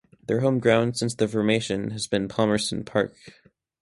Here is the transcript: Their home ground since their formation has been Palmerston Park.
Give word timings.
Their 0.25 0.39
home 0.39 0.57
ground 0.57 0.97
since 0.97 1.13
their 1.13 1.27
formation 1.27 1.91
has 1.91 2.07
been 2.07 2.27
Palmerston 2.27 2.83
Park. 2.83 3.13